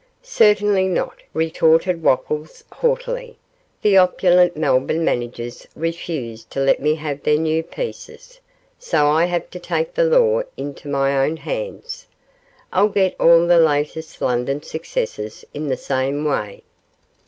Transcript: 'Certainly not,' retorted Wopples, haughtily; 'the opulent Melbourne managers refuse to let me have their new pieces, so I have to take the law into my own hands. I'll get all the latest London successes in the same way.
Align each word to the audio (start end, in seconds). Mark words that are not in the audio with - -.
'Certainly 0.23 0.87
not,' 0.87 1.21
retorted 1.31 2.01
Wopples, 2.01 2.63
haughtily; 2.71 3.37
'the 3.83 3.95
opulent 3.97 4.57
Melbourne 4.57 5.05
managers 5.05 5.67
refuse 5.75 6.43
to 6.45 6.59
let 6.59 6.81
me 6.81 6.95
have 6.95 7.21
their 7.21 7.37
new 7.37 7.61
pieces, 7.61 8.39
so 8.79 9.05
I 9.05 9.25
have 9.25 9.51
to 9.51 9.59
take 9.59 9.93
the 9.93 10.05
law 10.05 10.41
into 10.57 10.87
my 10.89 11.23
own 11.23 11.37
hands. 11.37 12.07
I'll 12.73 12.89
get 12.89 13.15
all 13.19 13.45
the 13.45 13.59
latest 13.59 14.19
London 14.23 14.63
successes 14.63 15.45
in 15.53 15.67
the 15.67 15.77
same 15.77 16.25
way. 16.25 16.63